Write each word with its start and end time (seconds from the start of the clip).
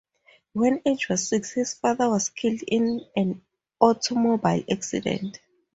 When 0.53 0.79
Agee 0.79 1.09
was 1.09 1.27
six, 1.27 1.51
his 1.51 1.75
father 1.75 2.09
was 2.09 2.29
killed 2.29 2.61
in 2.67 3.05
an 3.15 3.43
automobile 3.79 4.63
accident. 4.67 5.39